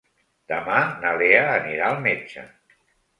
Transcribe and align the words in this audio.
Demà 0.51 0.77
na 1.03 1.11
Lea 1.19 1.43
anirà 1.57 1.91
al 1.91 2.01
metge. 2.07 2.47